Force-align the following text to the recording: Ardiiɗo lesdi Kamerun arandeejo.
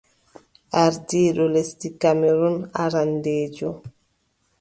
Ardiiɗo 0.83 1.45
lesdi 1.53 1.87
Kamerun 2.01 2.57
arandeejo. 2.83 3.69